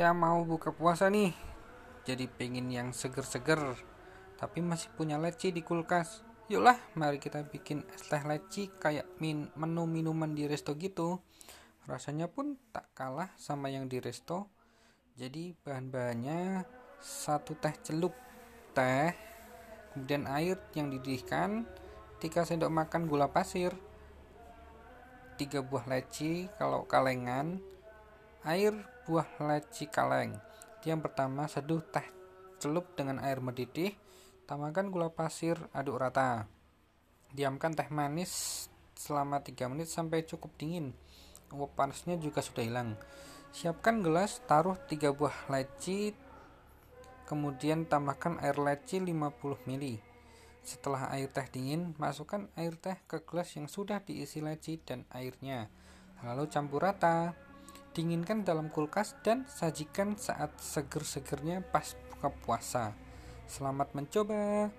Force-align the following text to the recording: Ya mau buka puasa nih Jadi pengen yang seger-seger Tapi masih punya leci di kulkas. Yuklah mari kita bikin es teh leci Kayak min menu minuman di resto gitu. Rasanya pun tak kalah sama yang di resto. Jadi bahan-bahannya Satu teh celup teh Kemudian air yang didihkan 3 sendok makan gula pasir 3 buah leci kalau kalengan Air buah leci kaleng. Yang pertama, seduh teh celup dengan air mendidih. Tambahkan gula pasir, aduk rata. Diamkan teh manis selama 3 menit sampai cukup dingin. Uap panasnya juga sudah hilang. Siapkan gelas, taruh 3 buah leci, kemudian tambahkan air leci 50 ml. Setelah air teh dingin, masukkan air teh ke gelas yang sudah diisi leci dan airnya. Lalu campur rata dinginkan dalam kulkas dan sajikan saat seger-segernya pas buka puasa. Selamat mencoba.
Ya 0.00 0.16
mau 0.16 0.48
buka 0.48 0.72
puasa 0.72 1.12
nih 1.12 1.36
Jadi 2.08 2.24
pengen 2.24 2.72
yang 2.72 2.88
seger-seger 2.96 3.76
Tapi 4.40 4.64
masih 4.64 4.88
punya 4.96 5.20
leci 5.20 5.52
di 5.52 5.60
kulkas. 5.60 6.24
Yuklah 6.48 6.80
mari 6.96 7.20
kita 7.20 7.44
bikin 7.44 7.84
es 7.92 8.08
teh 8.08 8.24
leci 8.24 8.72
Kayak 8.80 9.04
min 9.20 9.52
menu 9.60 9.84
minuman 9.84 10.32
di 10.32 10.48
resto 10.48 10.72
gitu. 10.80 11.20
Rasanya 11.84 12.32
pun 12.32 12.56
tak 12.72 12.88
kalah 12.96 13.28
sama 13.36 13.68
yang 13.68 13.92
di 13.92 14.00
resto. 14.00 14.48
Jadi 15.20 15.52
bahan-bahannya 15.68 16.64
Satu 17.04 17.60
teh 17.60 17.76
celup 17.84 18.16
teh 18.72 19.12
Kemudian 19.92 20.24
air 20.32 20.56
yang 20.72 20.88
didihkan 20.88 21.68
3 22.24 22.48
sendok 22.48 22.72
makan 22.72 23.04
gula 23.04 23.28
pasir 23.28 23.76
3 25.36 25.60
buah 25.60 25.84
leci 25.92 26.48
kalau 26.56 26.88
kalengan 26.88 27.60
Air 28.40 28.72
buah 29.04 29.28
leci 29.44 29.84
kaleng. 29.84 30.32
Yang 30.80 31.00
pertama, 31.04 31.44
seduh 31.44 31.84
teh 31.84 32.08
celup 32.56 32.96
dengan 32.96 33.20
air 33.20 33.44
mendidih. 33.44 33.92
Tambahkan 34.48 34.88
gula 34.88 35.12
pasir, 35.12 35.60
aduk 35.76 36.00
rata. 36.00 36.48
Diamkan 37.36 37.76
teh 37.76 37.84
manis 37.92 38.64
selama 38.96 39.44
3 39.44 39.68
menit 39.68 39.92
sampai 39.92 40.24
cukup 40.24 40.56
dingin. 40.56 40.96
Uap 41.52 41.76
panasnya 41.76 42.16
juga 42.16 42.40
sudah 42.40 42.64
hilang. 42.64 42.96
Siapkan 43.52 44.00
gelas, 44.00 44.40
taruh 44.48 44.78
3 44.88 45.12
buah 45.12 45.52
leci, 45.52 46.16
kemudian 47.28 47.84
tambahkan 47.84 48.40
air 48.40 48.56
leci 48.56 49.04
50 49.04 49.68
ml. 49.68 50.00
Setelah 50.64 51.12
air 51.12 51.28
teh 51.28 51.44
dingin, 51.52 51.92
masukkan 52.00 52.48
air 52.56 52.72
teh 52.80 52.96
ke 53.04 53.20
gelas 53.20 53.52
yang 53.52 53.68
sudah 53.68 54.00
diisi 54.00 54.40
leci 54.40 54.80
dan 54.80 55.04
airnya. 55.12 55.68
Lalu 56.24 56.48
campur 56.48 56.84
rata 56.88 57.49
dinginkan 57.94 58.46
dalam 58.46 58.70
kulkas 58.70 59.18
dan 59.26 59.46
sajikan 59.50 60.14
saat 60.14 60.54
seger-segernya 60.60 61.64
pas 61.74 61.96
buka 62.10 62.28
puasa. 62.44 62.84
Selamat 63.50 63.94
mencoba. 63.98 64.70